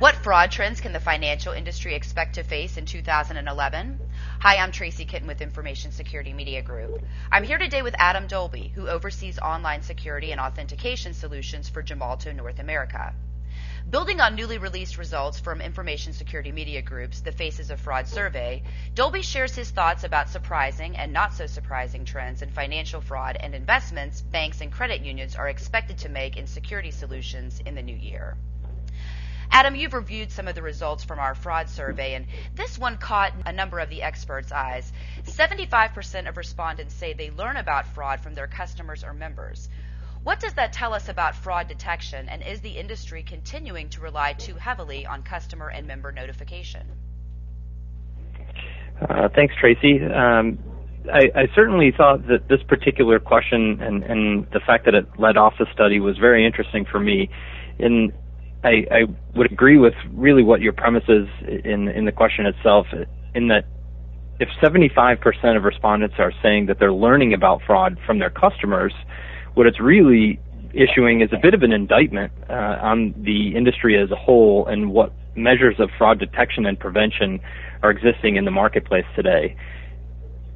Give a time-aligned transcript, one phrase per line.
[0.00, 4.00] What fraud trends can the financial industry expect to face in 2011?
[4.40, 7.02] Hi, I'm Tracy Kitten with Information Security Media Group.
[7.30, 12.34] I'm here today with Adam Dolby, who oversees online security and authentication solutions for Gemalto
[12.34, 13.12] North America.
[13.90, 18.62] Building on newly released results from Information Security Media Group's The Faces of Fraud survey,
[18.94, 23.54] Dolby shares his thoughts about surprising and not so surprising trends in financial fraud and
[23.54, 27.94] investments banks and credit unions are expected to make in security solutions in the new
[27.94, 28.38] year.
[29.52, 33.32] Adam, you've reviewed some of the results from our fraud survey, and this one caught
[33.46, 34.92] a number of the experts' eyes.
[35.24, 39.68] 75% of respondents say they learn about fraud from their customers or members.
[40.22, 44.34] What does that tell us about fraud detection, and is the industry continuing to rely
[44.34, 46.86] too heavily on customer and member notification?
[49.00, 50.00] Uh, thanks, Tracy.
[50.04, 50.58] Um,
[51.10, 55.38] I, I, certainly thought that this particular question and, and, the fact that it led
[55.38, 57.30] off the study was very interesting for me.
[57.78, 58.12] In
[58.62, 61.26] I, I would agree with really what your premise is
[61.64, 62.86] in in the question itself,
[63.34, 63.64] in that
[64.38, 68.92] if 75% of respondents are saying that they're learning about fraud from their customers,
[69.54, 70.40] what it's really
[70.72, 74.92] issuing is a bit of an indictment uh, on the industry as a whole and
[74.92, 77.40] what measures of fraud detection and prevention
[77.82, 79.56] are existing in the marketplace today.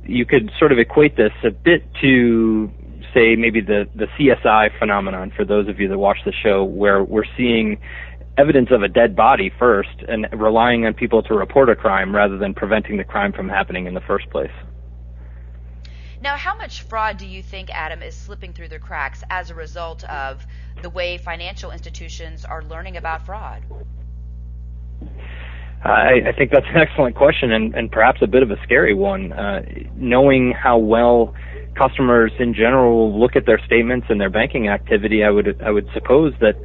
[0.04, 2.70] You could sort of equate this a bit to
[3.14, 7.02] say maybe the, the CSI phenomenon for those of you that watch the show where
[7.02, 7.78] we're seeing
[8.36, 12.36] evidence of a dead body first and relying on people to report a crime rather
[12.36, 14.50] than preventing the crime from happening in the first place.
[16.20, 19.54] Now, how much fraud do you think, Adam, is slipping through the cracks as a
[19.54, 20.44] result of
[20.82, 23.62] the way financial institutions are learning about fraud?
[25.84, 28.94] I, I think that's an excellent question and, and perhaps a bit of a scary
[28.94, 29.34] one.
[29.34, 29.62] Uh,
[29.96, 31.34] knowing how well
[31.74, 35.88] customers in general look at their statements and their banking activity, I would I would
[35.92, 36.56] suppose that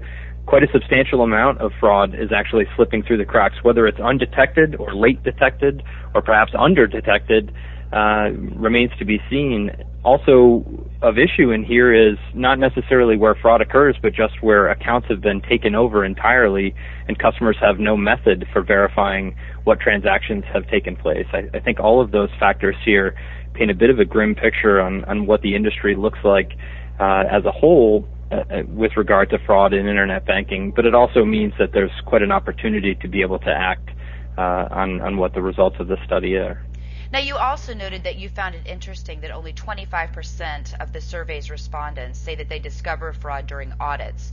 [0.46, 4.76] quite a substantial amount of fraud is actually slipping through the cracks, whether it's undetected
[4.76, 5.84] or late detected
[6.16, 7.54] or perhaps under detected.
[7.92, 9.72] Uh, remains to be seen.
[10.04, 10.64] Also,
[11.02, 15.22] of issue in here is not necessarily where fraud occurs, but just where accounts have
[15.22, 16.76] been taken over entirely
[17.08, 21.26] and customers have no method for verifying what transactions have taken place.
[21.34, 23.16] I, I think all of those factors here
[23.54, 26.54] paint a bit of a grim picture on, on what the industry looks like
[27.00, 30.94] uh, as a whole uh, uh, with regard to fraud in internet banking, but it
[30.94, 33.90] also means that there's quite an opportunity to be able to act
[34.38, 36.64] uh, on, on what the results of the study are.
[37.12, 41.50] Now, you also noted that you found it interesting that only 25% of the survey's
[41.50, 44.32] respondents say that they discover fraud during audits.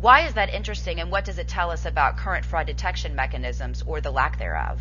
[0.00, 3.82] Why is that interesting, and what does it tell us about current fraud detection mechanisms
[3.86, 4.80] or the lack thereof?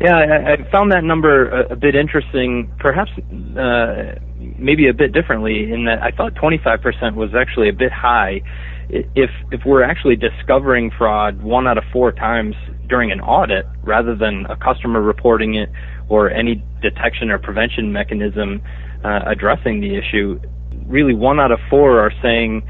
[0.00, 3.10] Yeah, I, I found that number a, a bit interesting, perhaps
[3.56, 4.18] uh,
[4.58, 8.40] maybe a bit differently, in that I thought 25% was actually a bit high.
[8.88, 12.54] If if we're actually discovering fraud one out of four times
[12.88, 15.70] during an audit, rather than a customer reporting it
[16.08, 18.60] or any detection or prevention mechanism
[19.04, 20.38] uh, addressing the issue,
[20.86, 22.62] really one out of four are saying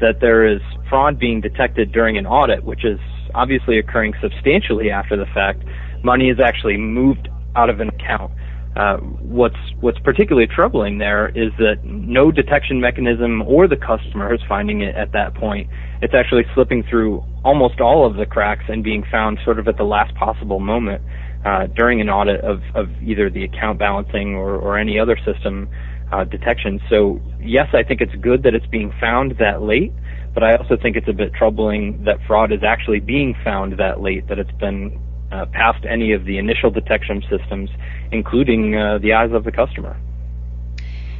[0.00, 2.98] that there is fraud being detected during an audit, which is
[3.34, 5.62] obviously occurring substantially after the fact
[6.02, 8.32] money is actually moved out of an account.
[8.76, 14.40] Uh, what's what's particularly troubling there is that no detection mechanism or the customer is
[14.48, 15.68] finding it at that point.
[16.02, 19.76] It's actually slipping through almost all of the cracks and being found sort of at
[19.76, 21.02] the last possible moment
[21.44, 25.68] uh, during an audit of, of either the account balancing or, or any other system
[26.12, 26.80] uh, detection.
[26.88, 29.92] So yes, I think it's good that it's being found that late,
[30.32, 34.00] but I also think it's a bit troubling that fraud is actually being found that
[34.00, 34.96] late, that it's been
[35.32, 37.70] uh, past any of the initial detection systems,
[38.12, 39.96] including uh, the eyes of the customer.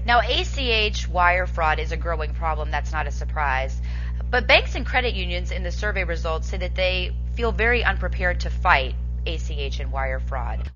[0.07, 2.71] Now, ACH wire fraud is a growing problem.
[2.71, 3.81] That's not a surprise.
[4.31, 8.41] But banks and credit unions in the survey results say that they feel very unprepared
[8.41, 8.95] to fight
[9.27, 10.71] ACH and wire fraud.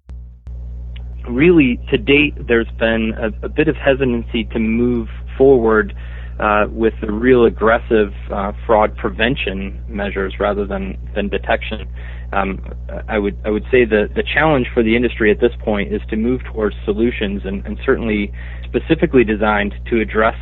[1.28, 5.08] Really, to date, there's been a, a bit of hesitancy to move
[5.38, 5.94] forward
[6.38, 11.88] uh, with the real aggressive uh, fraud prevention measures rather than, than detection.
[12.34, 12.60] Um,
[13.08, 16.00] I would I would say the the challenge for the industry at this point is
[16.10, 18.32] to move towards solutions and, and certainly
[18.64, 20.36] specifically designed to address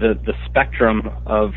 [0.00, 1.52] the the spectrum of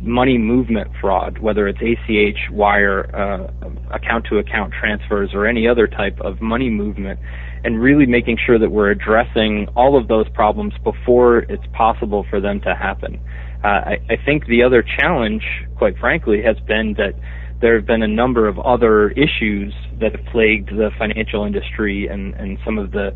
[0.00, 3.50] money movement fraud, whether it's ACH, wire, uh,
[3.92, 7.18] account to account transfers, or any other type of money movement,
[7.64, 12.40] and really making sure that we're addressing all of those problems before it's possible for
[12.40, 13.20] them to happen.
[13.64, 15.42] Uh, I, I think the other challenge,
[15.76, 17.14] quite frankly, has been that
[17.60, 22.34] there have been a number of other issues that have plagued the financial industry and,
[22.34, 23.14] and some of the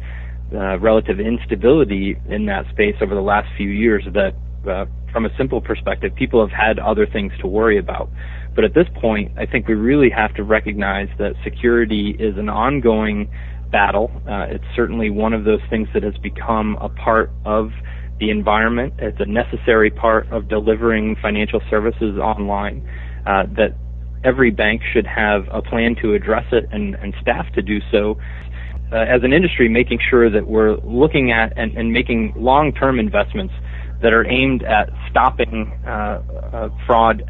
[0.52, 4.34] uh, relative instability in that space over the last few years that
[4.68, 8.08] uh, from a simple perspective, people have had other things to worry about.
[8.54, 12.48] But at this point, I think we really have to recognize that security is an
[12.48, 13.30] ongoing
[13.70, 14.10] battle.
[14.28, 17.70] Uh, it's certainly one of those things that has become a part of
[18.20, 18.94] the environment.
[18.98, 22.86] It's a necessary part of delivering financial services online.
[23.26, 23.76] Uh, that
[24.24, 28.16] every bank should have a plan to address it and, and staff to do so.
[28.92, 33.54] Uh, as an industry, making sure that we're looking at and, and making long-term investments
[34.02, 36.20] that are aimed at stopping uh,
[36.52, 37.22] uh, fraud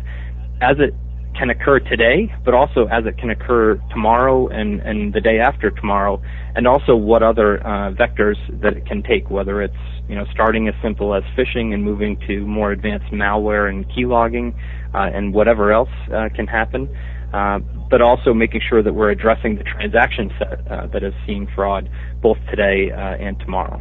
[0.60, 0.94] as it
[1.38, 5.70] can occur today, but also as it can occur tomorrow and, and the day after
[5.70, 6.20] tomorrow,
[6.54, 9.74] and also what other uh, vectors that it can take, whether it's
[10.08, 14.54] you know starting as simple as phishing and moving to more advanced malware and keylogging,
[15.00, 16.88] and whatever else uh, can happen,
[17.32, 17.58] uh,
[17.90, 21.88] but also making sure that we're addressing the transaction set uh, that is seeing fraud
[22.22, 23.80] both today uh, and tomorrow.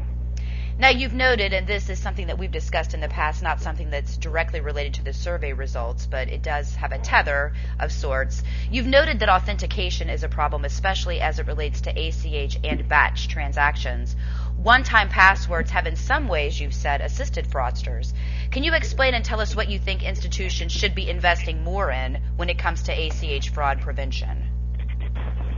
[0.79, 3.89] Now, you've noted, and this is something that we've discussed in the past, not something
[3.89, 8.41] that's directly related to the survey results, but it does have a tether of sorts.
[8.71, 13.27] You've noted that authentication is a problem, especially as it relates to ACH and batch
[13.27, 14.15] transactions.
[14.57, 18.13] One time passwords have, in some ways, you've said, assisted fraudsters.
[18.51, 22.21] Can you explain and tell us what you think institutions should be investing more in
[22.37, 24.50] when it comes to ACH fraud prevention?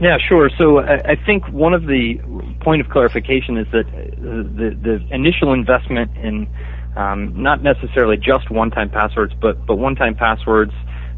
[0.00, 0.50] Yeah, sure.
[0.58, 2.18] So I, I think one of the
[2.60, 6.48] point of clarification is that the the initial investment in
[6.96, 10.72] um, not necessarily just one-time passwords, but but one-time passwords,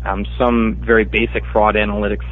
[0.04, 2.24] um, some very basic fraud analytics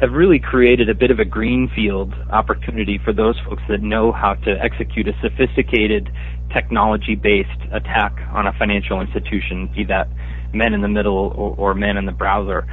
[0.00, 4.32] have really created a bit of a greenfield opportunity for those folks that know how
[4.32, 6.10] to execute a sophisticated
[6.54, 10.08] technology-based attack on a financial institution, be that
[10.54, 12.66] men in the middle or, or men in the browser.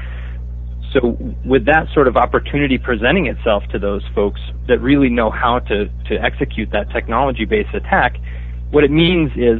[0.97, 5.59] So with that sort of opportunity presenting itself to those folks that really know how
[5.59, 8.15] to, to execute that technology-based attack,
[8.71, 9.59] what it means is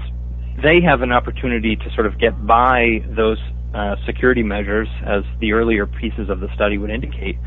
[0.64, 3.38] they have an opportunity to sort of get by those
[3.76, 7.38] uh, security measures, as the earlier pieces of the study would indicate,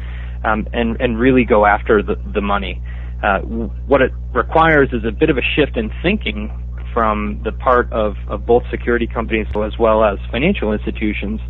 [0.44, 2.81] um, and, and really go after the, the money.
[3.25, 6.48] Uh, what it requires is a bit of a shift in thinking
[6.94, 11.40] from the part of, of both security companies as well as financial institutions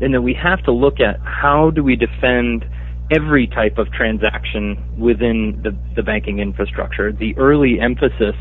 [0.00, 2.64] and that we have to look at how do we defend
[3.10, 7.12] every type of transaction within the, the banking infrastructure.
[7.12, 8.36] The early emphasis,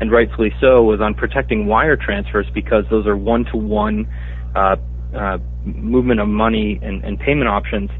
[0.00, 4.08] and rightfully so, was on protecting wire transfers because those are one-to-one
[4.56, 4.76] uh,
[5.16, 7.90] uh, movement of money and, and payment options.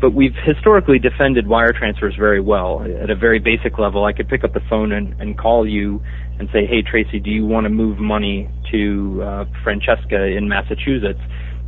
[0.00, 2.82] But we've historically defended wire transfers very well.
[2.82, 6.00] At a very basic level, I could pick up the phone and, and call you
[6.38, 11.18] and say, "Hey Tracy, do you want to move money to uh, Francesca in Massachusetts?"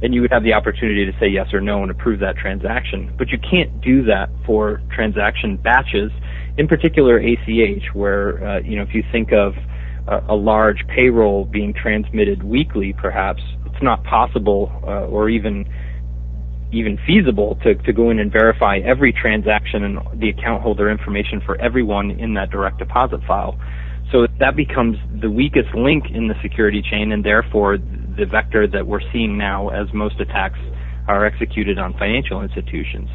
[0.02, 3.14] And you would have the opportunity to say yes or no and approve that transaction.
[3.18, 6.10] But you can't do that for transaction batches,
[6.56, 9.54] in particular ACH, where uh, you know if you think of
[10.08, 15.68] a, a large payroll being transmitted weekly, perhaps it's not possible uh, or even
[16.72, 21.42] even feasible to, to go in and verify every transaction and the account holder information
[21.44, 23.58] for everyone in that direct deposit file.
[24.12, 27.78] So that becomes the weakest link in the security chain and therefore
[28.16, 30.58] the vector that we're seeing now as most attacks
[31.08, 33.08] are executed on financial institutions.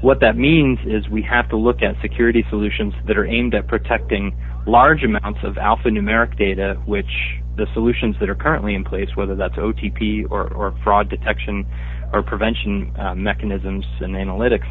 [0.00, 3.66] What that means is we have to look at security solutions that are aimed at
[3.66, 4.36] protecting
[4.66, 7.10] large amounts of alphanumeric data, which
[7.56, 11.66] the solutions that are currently in place, whether that's OTP or, or fraud detection
[12.12, 14.68] or prevention uh, mechanisms and analytics,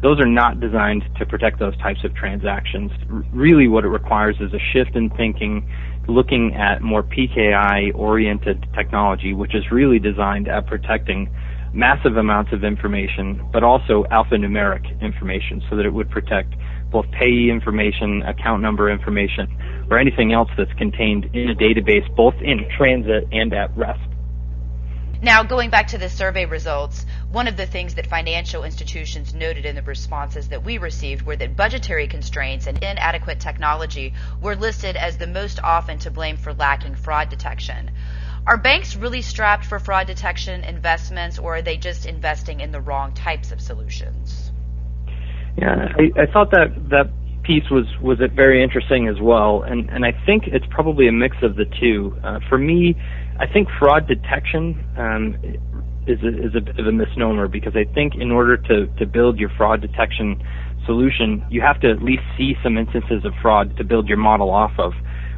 [0.00, 2.92] those are not designed to protect those types of transactions.
[3.10, 5.68] R- really, what it requires is a shift in thinking
[6.08, 11.30] looking at more PKI oriented technology, which is really designed at protecting
[11.74, 16.54] massive amounts of information, but also alphanumeric information so that it would protect
[16.90, 19.46] both payee information, account number information,
[19.90, 24.00] or anything else that's contained in a database both in transit and at rest.
[25.20, 29.66] Now, going back to the survey results, one of the things that financial institutions noted
[29.66, 34.96] in the responses that we received were that budgetary constraints and inadequate technology were listed
[34.96, 37.90] as the most often to blame for lacking fraud detection.
[38.46, 42.80] Are banks really strapped for fraud detection investments, or are they just investing in the
[42.80, 44.50] wrong types of solutions?
[45.58, 47.10] Yeah, I, I thought that that
[47.42, 51.36] piece was was very interesting as well, and and I think it's probably a mix
[51.42, 52.16] of the two.
[52.24, 52.96] Uh, for me,
[53.38, 55.36] I think fraud detection um,
[56.08, 59.06] is a, is a bit of a misnomer because I think in order to to
[59.06, 60.42] build your fraud detection
[60.86, 64.50] solution, you have to at least see some instances of fraud to build your model
[64.50, 64.92] off of.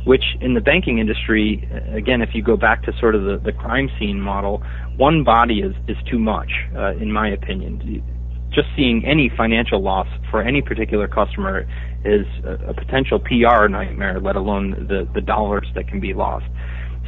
[0.07, 3.53] Which in the banking industry, again, if you go back to sort of the, the
[3.53, 4.63] crime scene model,
[4.97, 8.03] one body is is too much, uh, in my opinion.
[8.51, 11.67] Just seeing any financial loss for any particular customer
[12.05, 16.47] is a, a potential PR nightmare, let alone the the dollars that can be lost.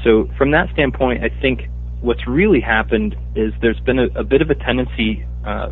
[0.04, 1.62] So from that standpoint, I think
[2.02, 5.68] what's really happened is there's been a, a bit of a tendency uh,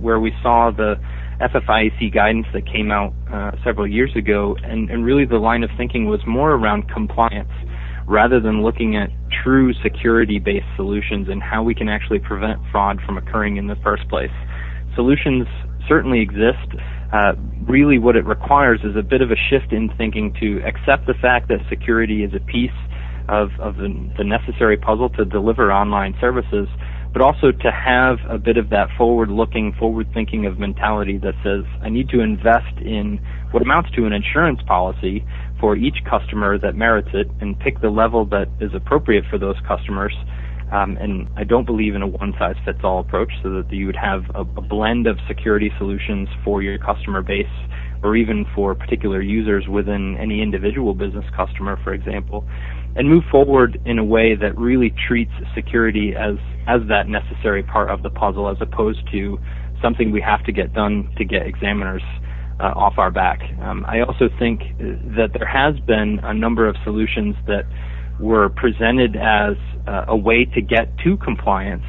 [0.00, 0.94] where we saw the
[1.40, 5.70] FFIEC guidance that came out uh, several years ago, and, and really the line of
[5.76, 7.50] thinking was more around compliance
[8.06, 9.10] rather than looking at
[9.42, 14.08] true security-based solutions and how we can actually prevent fraud from occurring in the first
[14.08, 14.30] place.
[14.94, 15.46] Solutions
[15.88, 16.68] certainly exist.
[17.12, 17.32] Uh,
[17.66, 21.14] really, what it requires is a bit of a shift in thinking to accept the
[21.20, 22.70] fact that security is a piece
[23.28, 26.68] of, of the, the necessary puzzle to deliver online services,
[27.14, 31.88] but also to have a bit of that forward-looking, forward-thinking of mentality that says, I
[31.88, 33.20] need to invest in
[33.52, 35.24] what amounts to an insurance policy
[35.60, 39.54] for each customer that merits it and pick the level that is appropriate for those
[39.66, 40.12] customers.
[40.72, 44.40] Um, and I don't believe in a one-size-fits-all approach so that you would have a,
[44.40, 47.46] a blend of security solutions for your customer base
[48.02, 52.44] or even for particular users within any individual business customer, for example
[52.96, 56.36] and move forward in a way that really treats security as
[56.66, 59.38] as that necessary part of the puzzle as opposed to
[59.82, 62.02] something we have to get done to get examiners
[62.60, 63.40] uh, off our back.
[63.60, 67.64] Um, I also think that there has been a number of solutions that
[68.20, 71.84] were presented as uh, a way to get to compliance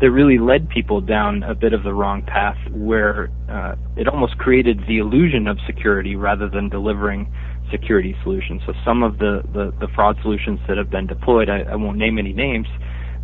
[0.00, 4.36] that really led people down a bit of the wrong path where uh, it almost
[4.38, 7.32] created the illusion of security rather than delivering
[7.72, 8.62] security solutions.
[8.66, 11.98] So some of the, the, the fraud solutions that have been deployed, I, I won't
[11.98, 12.68] name any names,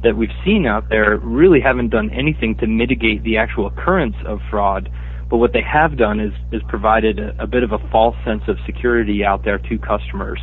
[0.02, 4.38] that we've seen out there really haven't done anything to mitigate the actual occurrence of
[4.50, 4.88] fraud.
[5.30, 8.42] But what they have done is, is provided a, a bit of a false sense
[8.48, 10.40] of security out there to customers.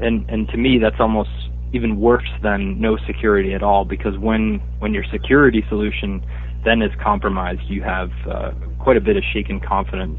[0.00, 1.30] And, and to me, that's almost
[1.72, 6.24] even worse than no security at all because when, when your security solution
[6.64, 10.18] then is compromised, you have uh, quite a bit of shaken confidence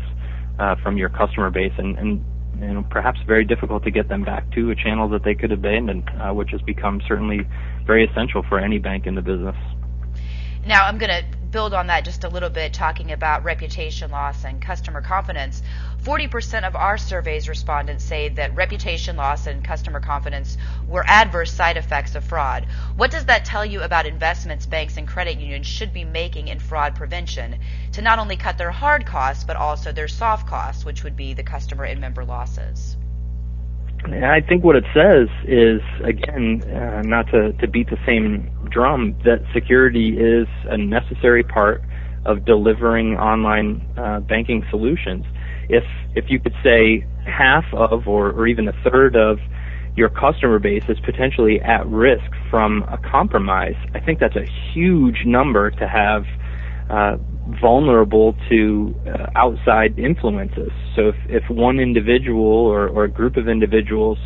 [0.60, 1.74] uh, from your customer base.
[1.78, 2.24] And, and
[2.60, 5.52] you know, perhaps very difficult to get them back to a channel that they could
[5.52, 7.48] abandon, uh, which has become certainly
[7.86, 9.56] very essential for any bank in the business.
[10.66, 14.44] Now, I'm going to build on that just a little bit, talking about reputation loss
[14.44, 15.64] and customer confidence.
[16.04, 21.78] 40% of our survey's respondents say that reputation loss and customer confidence were adverse side
[21.78, 22.68] effects of fraud.
[22.98, 26.60] What does that tell you about investments banks and credit unions should be making in
[26.60, 27.58] fraud prevention
[27.96, 31.34] to not only cut their hard costs, but also their soft costs, which would be
[31.34, 32.98] the customer and member losses?
[34.04, 38.52] And I think what it says is, again, uh, not to, to beat the same
[38.70, 41.82] drum, that security is a necessary part
[42.26, 45.26] of delivering online uh, banking solutions
[45.70, 45.84] if
[46.16, 49.40] if you could say half of or, or even a third of
[49.96, 55.26] your customer base is potentially at risk from a compromise, I think that's a huge
[55.26, 56.26] number to have
[56.90, 57.18] uh,
[57.62, 60.72] vulnerable to uh, outside influences.
[60.96, 64.18] So if, if one individual or, or a group of individuals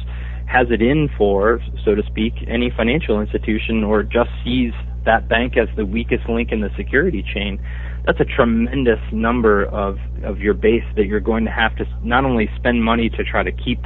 [0.47, 4.71] has it in for, so to speak, any financial institution or just sees
[5.05, 7.59] that bank as the weakest link in the security chain,
[8.05, 12.25] that's a tremendous number of of your base that you're going to have to not
[12.25, 13.79] only spend money to try to keep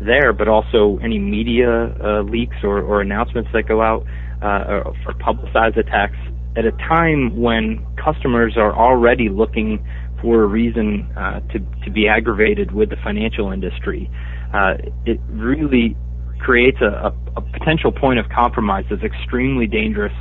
[0.00, 4.04] there, but also any media uh, leaks or, or announcements that go out
[4.42, 6.16] uh, publicized attacks
[6.56, 9.84] at a time when customers are already looking
[10.20, 14.10] for a reason uh, to to be aggravated with the financial industry.
[14.54, 14.74] Uh,
[15.06, 15.96] it really
[16.38, 20.12] creates a, a, a, potential point of compromise that's extremely dangerous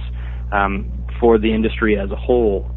[0.54, 2.70] um, for the industry as a whole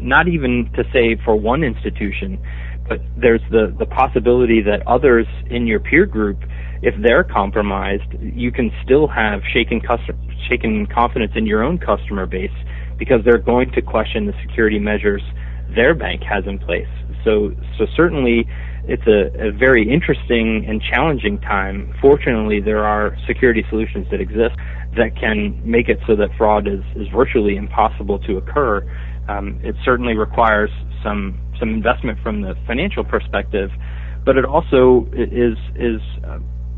[0.00, 2.40] not even to say for one institution,
[2.88, 6.38] but there's the, the possibility that others in your peer group,
[6.82, 10.16] if they're compromised, you can still have shaken, custom,
[10.48, 12.50] shaken confidence in your own customer base
[13.00, 15.22] because they're going to question the security measures
[15.74, 16.86] their bank has in place.
[17.24, 18.46] So, so certainly
[18.84, 21.94] it's a, a very interesting and challenging time.
[22.00, 24.54] Fortunately, there are security solutions that exist
[24.96, 28.82] that can make it so that fraud is, is virtually impossible to occur.
[29.28, 30.70] Um, it certainly requires
[31.02, 33.70] some some investment from the financial perspective,
[34.24, 36.00] but it also is is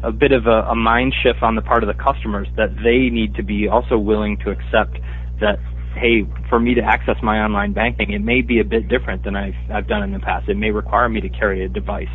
[0.03, 3.09] a, bit of a, a mind shift on the part of the customers that they
[3.09, 4.99] need to be also willing to accept
[5.41, 5.59] that
[5.95, 9.37] hey, for me to access my online banking, it may be a bit different than
[9.37, 10.49] I've I've done in the past.
[10.49, 12.07] It may require me to carry a device.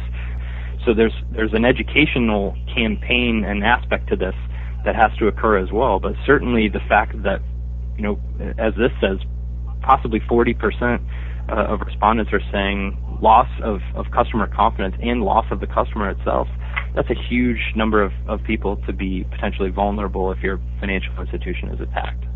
[0.86, 4.36] So there's there's an educational campaign and aspect to this
[4.86, 6.00] that has to occur as well.
[6.00, 7.41] But certainly the fact that
[7.98, 8.19] you know,
[8.57, 9.17] as this says,
[9.81, 11.00] possibly 40%
[11.50, 16.10] uh, of respondents are saying loss of, of customer confidence and loss of the customer
[16.10, 16.48] itself.
[16.96, 21.69] That's a huge number of, of people to be potentially vulnerable if your financial institution
[21.69, 22.26] is attacked.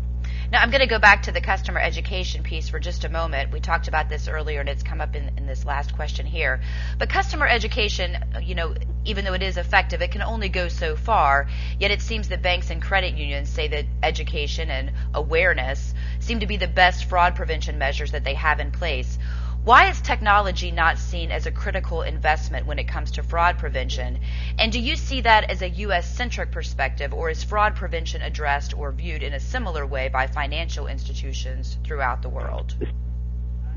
[0.52, 3.52] Now, I'm going to go back to the customer education piece for just a moment.
[3.52, 6.60] We talked about this earlier, and it's come up in, in this last question here.
[6.98, 8.74] But customer education, you know,
[9.06, 11.48] even though it is effective, it can only go so far.
[11.80, 16.46] Yet it seems that banks and credit unions say that education and awareness seem to
[16.46, 19.18] be the best fraud prevention measures that they have in place.
[19.64, 24.18] Why is technology not seen as a critical investment when it comes to fraud prevention?
[24.58, 26.16] And do you see that as a U.S.
[26.16, 30.88] centric perspective, or is fraud prevention addressed or viewed in a similar way by financial
[30.88, 32.74] institutions throughout the world?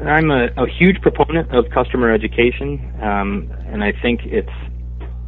[0.04, 4.50] I'm a, a huge proponent of customer education, um, and I think it's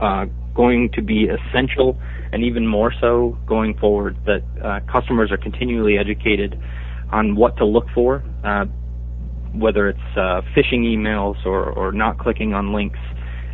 [0.02, 2.00] uh, going to be essential
[2.34, 6.60] and even more so going forward that uh, customers are continually educated
[7.12, 8.24] on what to look for.
[8.44, 8.66] Uh,
[9.54, 13.00] whether it's uh, phishing emails or, or not clicking on links,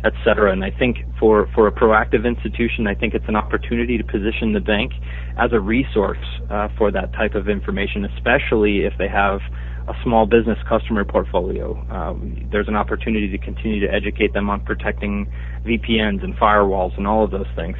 [0.04, 0.52] etc.
[0.52, 4.52] And I think for, for a proactive institution, I think it's an opportunity to position
[4.52, 4.92] the bank
[5.38, 6.18] as a resource
[6.50, 9.40] uh, for that type of information, especially if they have
[9.88, 11.76] a small business customer portfolio.
[11.90, 15.30] Um, there's an opportunity to continue to educate them on protecting
[15.66, 17.76] VPNs and firewalls and all of those things.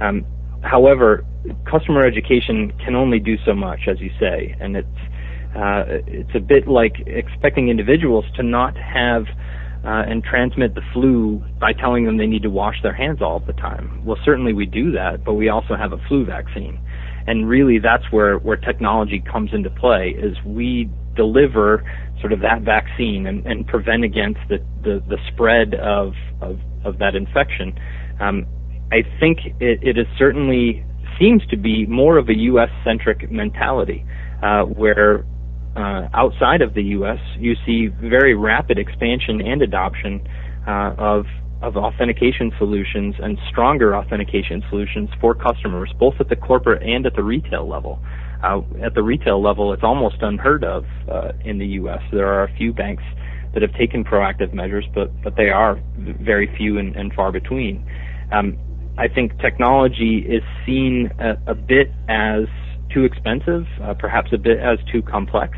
[0.00, 0.24] Um,
[0.62, 1.24] however,
[1.70, 4.88] customer education can only do so much, as you say, and it's
[5.56, 9.24] uh, it's a bit like expecting individuals to not have
[9.84, 13.40] uh, and transmit the flu by telling them they need to wash their hands all
[13.40, 14.04] the time.
[14.04, 16.80] Well, certainly we do that, but we also have a flu vaccine.
[17.26, 21.84] And really that's where, where technology comes into play is we deliver
[22.20, 26.98] sort of that vaccine and, and prevent against the, the, the spread of, of, of,
[26.98, 27.78] that infection.
[28.20, 28.46] Um,
[28.90, 30.84] I think it, it is certainly
[31.20, 32.70] seems to be more of a U.S.
[32.84, 34.04] centric mentality,
[34.42, 35.24] uh, where
[35.78, 40.26] uh, outside of the U.S., you see very rapid expansion and adoption
[40.66, 41.24] uh, of
[41.60, 47.16] of authentication solutions and stronger authentication solutions for customers, both at the corporate and at
[47.16, 47.98] the retail level.
[48.44, 52.00] Uh, at the retail level, it's almost unheard of uh, in the U.S.
[52.12, 53.02] There are a few banks
[53.54, 57.84] that have taken proactive measures, but but they are very few and, and far between.
[58.32, 58.56] Um,
[58.96, 62.44] I think technology is seen a, a bit as
[62.92, 65.56] too expensive, uh, perhaps a bit as too complex.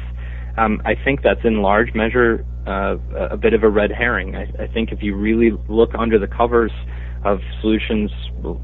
[0.60, 2.96] Um, I think that's in large measure uh,
[3.30, 4.36] a bit of a red herring.
[4.36, 6.70] I, I, think if you really look under the covers
[7.24, 8.10] of solutions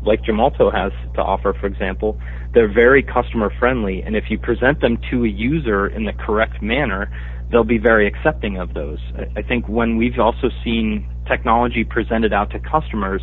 [0.04, 2.20] like Gemalto has to offer, for example,
[2.52, 6.60] they're very customer friendly, and if you present them to a user in the correct
[6.60, 7.10] manner,
[7.50, 8.98] they'll be very accepting of those.
[9.16, 13.22] I, I think when we've also seen technology presented out to customers,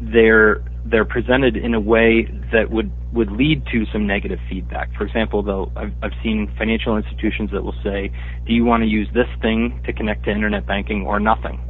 [0.00, 4.88] they're they're presented in a way that would would lead to some negative feedback.
[4.96, 8.12] For example, though, I've, I've seen financial institutions that will say,
[8.46, 11.60] "Do you want to use this thing to connect to internet banking or nothing?"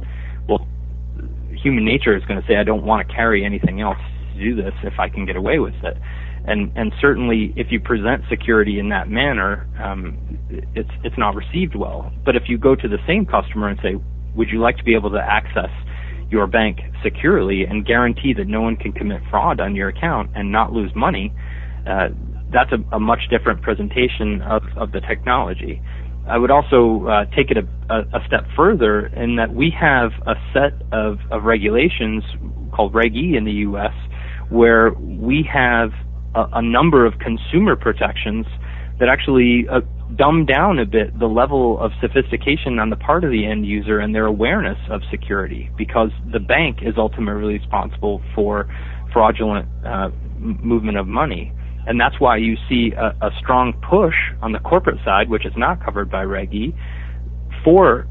[0.47, 0.67] Well,
[1.51, 3.97] human nature is going to say, "I don't want to carry anything else
[4.33, 5.97] to do this if I can get away with it."
[6.45, 10.17] And and certainly, if you present security in that manner, um,
[10.73, 12.11] it's it's not received well.
[12.25, 13.95] But if you go to the same customer and say,
[14.35, 15.69] "Would you like to be able to access?"
[16.31, 20.51] Your bank securely and guarantee that no one can commit fraud on your account and
[20.51, 21.33] not lose money,
[21.87, 22.07] uh,
[22.53, 25.81] that's a, a, much different presentation of, of the technology.
[26.27, 30.35] I would also uh, take it a, a, step further in that we have a
[30.53, 32.23] set of, of regulations
[32.73, 33.93] called Reg E in the U.S.
[34.49, 35.91] where we have
[36.35, 38.45] a, a number of consumer protections
[38.99, 39.81] that actually uh,
[40.17, 43.99] dumb down a bit the level of sophistication on the part of the end user
[43.99, 48.67] and their awareness of security because the bank is ultimately responsible for
[49.13, 51.53] fraudulent uh, movement of money.
[51.87, 55.53] And that's why you see a, a, strong push on the corporate side, which is
[55.57, 56.75] not covered by Reg E,
[57.63, 58.07] for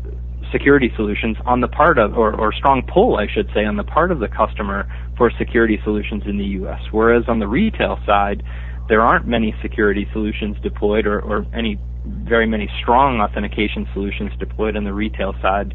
[0.53, 3.85] security solutions on the part of, or, or strong pull, I should say, on the
[3.85, 6.81] part of the customer for security solutions in the U.S.
[6.91, 8.43] Whereas on the retail side,
[8.89, 14.77] there aren't many security solutions deployed or, or any very many strong authentication solutions deployed
[14.77, 15.75] on the retail side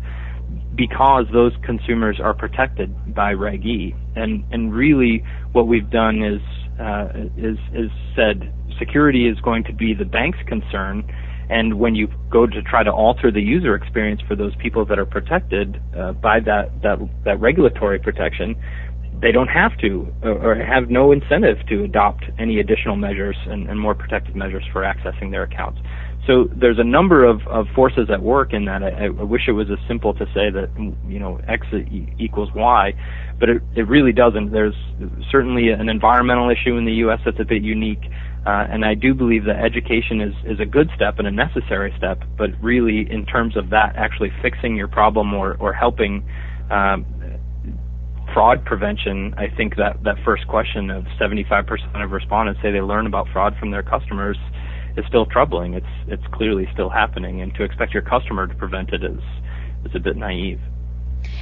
[0.76, 3.96] because those consumers are protected by Reg E.
[4.16, 6.42] And and really, what we've done is
[6.80, 7.08] uh,
[7.38, 11.04] is is said security is going to be the bank's concern.
[11.48, 14.98] And when you go to try to alter the user experience for those people that
[14.98, 18.56] are protected uh, by that, that that regulatory protection,
[19.22, 23.80] they don't have to or have no incentive to adopt any additional measures and, and
[23.80, 25.80] more protective measures for accessing their accounts.
[26.28, 28.82] So there's a number of, of forces at work in that.
[28.82, 30.70] I, I wish it was as simple to say that
[31.08, 31.68] you know X
[32.18, 32.94] equals Y,
[33.40, 34.52] but it, it really doesn't.
[34.52, 34.76] There's
[35.32, 37.20] certainly an environmental issue in the U.S.
[37.24, 38.04] that's a bit unique,
[38.48, 41.94] uh, and I do believe that education is is a good step and a necessary
[41.98, 42.24] step.
[42.38, 46.28] But really, in terms of that actually fixing your problem or or helping
[46.72, 47.06] um,
[48.34, 53.06] fraud prevention, I think that that first question of 75% of respondents say they learn
[53.06, 54.38] about fraud from their customers
[54.98, 55.74] is still troubling.
[55.74, 59.22] It's it's clearly still happening, and to expect your customer to prevent it is
[59.86, 60.60] is a bit naive.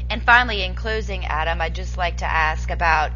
[0.10, 3.12] And finally, in closing, Adam, I'd just like to ask about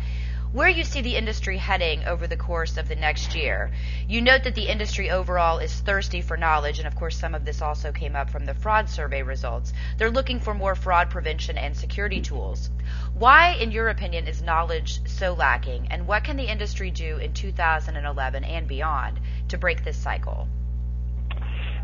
[0.54, 3.70] where you see the industry heading over the course of the next year.
[4.08, 7.44] You note that the industry overall is thirsty for knowledge, and of course, some of
[7.44, 9.74] this also came up from the fraud survey results.
[9.98, 12.70] They're looking for more fraud prevention and security tools.
[13.14, 17.34] Why, in your opinion, is knowledge so lacking, and what can the industry do in
[17.34, 19.20] 2011 and beyond
[19.50, 20.48] to break this cycle?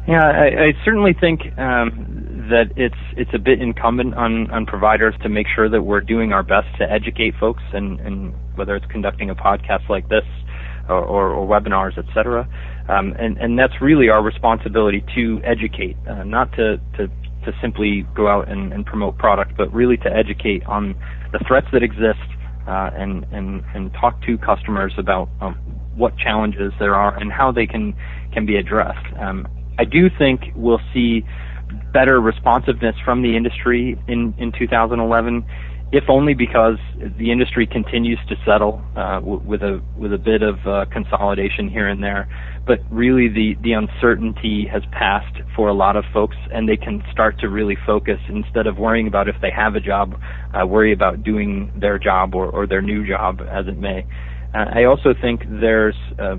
[0.08, 5.16] Yeah, I, I certainly think um, that it's it's a bit incumbent on, on providers
[5.24, 8.86] to make sure that we're doing our best to educate folks, and, and whether it's
[8.88, 10.26] conducting a podcast like this
[10.90, 12.48] or, or, or webinars, et cetera.
[12.90, 18.06] Um, and, and that's really our responsibility to educate, uh, not to, to, to simply
[18.14, 20.96] go out and, and promote product, but really to educate on
[21.32, 22.20] the threats that exist
[22.68, 25.56] uh, and, and, and talk to customers about um,
[25.96, 27.94] what challenges there are and how they can,
[28.34, 29.06] can be addressed.
[29.20, 29.48] Um,
[29.80, 31.24] I do think we'll see
[31.94, 35.46] better responsiveness from the industry in, in 2011,
[35.92, 36.78] if only because
[37.20, 41.70] the industry continues to settle uh, w- with a with a bit of uh, consolidation
[41.70, 42.28] here and there.
[42.66, 47.04] But really, the the uncertainty has passed for a lot of folks, and they can
[47.12, 50.20] start to really focus instead of worrying about if they have a job,
[50.60, 54.04] uh, worry about doing their job or, or their new job, as it may.
[54.54, 56.36] I also think there's uh,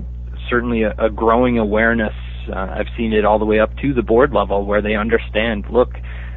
[0.49, 2.13] certainly a, a growing awareness
[2.49, 5.65] uh, I've seen it all the way up to the board level where they understand,
[5.69, 5.93] look,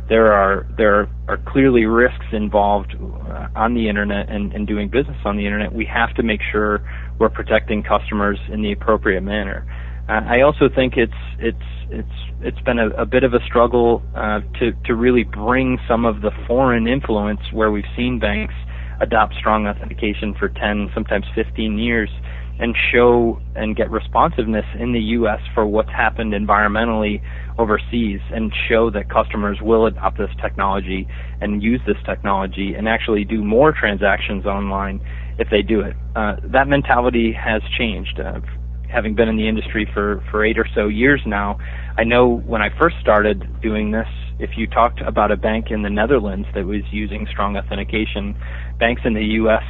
[0.09, 5.19] there are there are clearly risks involved uh, on the internet and, and doing business
[5.25, 5.73] on the internet.
[5.73, 6.81] We have to make sure
[7.19, 9.67] we're protecting customers in the appropriate manner.
[10.09, 11.59] Uh, I also think it's it's
[11.91, 12.09] it's
[12.41, 16.23] it's been a, a bit of a struggle uh, to to really bring some of
[16.23, 18.55] the foreign influence where we've seen banks
[19.01, 22.11] adopt strong authentication for 10, sometimes 15 years
[22.61, 25.41] and show and get responsiveness in the U.S.
[25.55, 27.23] for what's happened environmentally
[27.59, 31.07] overseas and show that customers will adopt this technology
[31.41, 35.01] and use this technology and actually do more transactions online
[35.39, 35.95] if they do it.
[36.17, 38.19] Uh, that mentality has changed.
[38.19, 38.41] Uh,
[38.91, 41.59] having been in the industry for, for eight or so years now,
[41.97, 44.09] I know when I first started doing this,
[44.39, 48.37] if you talked about a bank in the Netherlands that was using strong authentication,
[48.79, 49.65] banks in the U.S.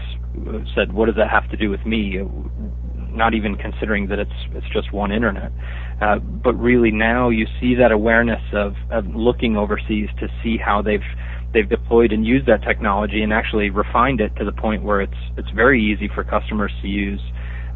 [0.75, 2.21] said, "What does that have to do with me?"
[3.11, 5.51] not even considering that it's it's just one internet.
[6.01, 10.81] Uh, but really now you see that awareness of, of looking overseas to see how
[10.81, 11.01] they've
[11.53, 15.21] they've deployed and used that technology and actually refined it to the point where it's
[15.37, 17.21] it's very easy for customers to use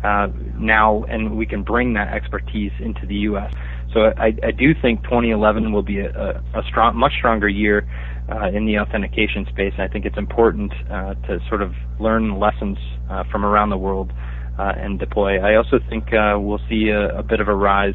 [0.05, 0.29] uh,
[0.59, 3.53] now, and we can bring that expertise into the U.S.
[3.93, 7.87] So I, I do think 2011 will be a, a, a strong, much stronger year
[8.31, 9.73] uh, in the authentication space.
[9.75, 12.79] And I think it's important uh, to sort of learn lessons
[13.11, 14.13] uh, from around the world
[14.59, 15.39] uh, and deploy.
[15.39, 17.95] I also think uh, we'll see a, a, bit of a rise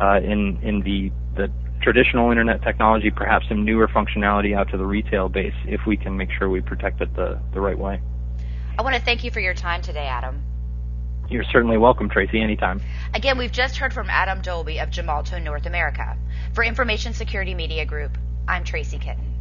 [0.00, 1.50] uh, in in the the
[1.82, 6.16] traditional internet technology, perhaps some newer functionality out to the retail base if we can
[6.16, 8.00] make sure we protect it the, the right way.
[8.78, 10.51] I want to thank you for your time today, Adam.
[11.32, 12.82] You're certainly welcome, Tracy, anytime.
[13.14, 16.14] Again, we've just heard from Adam Dolby of Gemalto North America.
[16.52, 19.31] For Information Security Media Group, I'm Tracy Kitten.